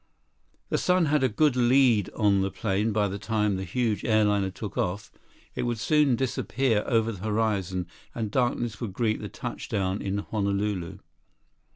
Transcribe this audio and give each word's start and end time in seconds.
The 0.69 0.79
sun 0.79 1.05
had 1.05 1.23
a 1.23 1.29
good 1.29 1.55
lead 1.55 2.09
on 2.15 2.41
the 2.41 2.49
plane 2.49 2.91
by 2.91 3.07
the 3.07 3.19
time 3.19 3.55
the 3.55 3.63
huge 3.63 4.03
airliner 4.03 4.49
took 4.49 4.75
off. 4.75 5.11
It 5.53 5.61
would 5.61 5.77
soon 5.77 6.15
disappear 6.15 6.83
over 6.87 7.11
the 7.11 7.21
horizon, 7.23 7.85
and 8.15 8.31
darkness 8.31 8.81
would 8.81 8.93
greet 8.93 9.21
the 9.21 9.29
touch 9.29 9.69
down 9.69 10.01
in 10.01 10.17
Honolulu. 10.17 10.97